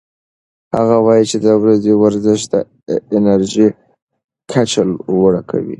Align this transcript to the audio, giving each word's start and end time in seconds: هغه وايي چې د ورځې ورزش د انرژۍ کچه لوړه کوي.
هغه 0.75 0.95
وايي 1.05 1.25
چې 1.31 1.37
د 1.45 1.47
ورځې 1.61 1.91
ورزش 2.01 2.41
د 2.51 2.55
انرژۍ 3.17 3.67
کچه 4.51 4.81
لوړه 5.11 5.41
کوي. 5.49 5.69